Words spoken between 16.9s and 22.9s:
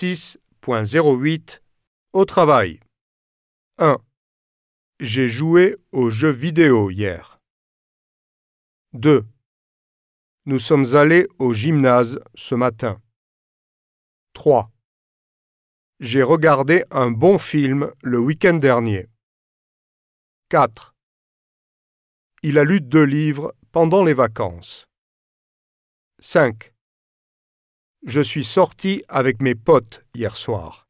un bon film le week-end dernier. 4. Il a lu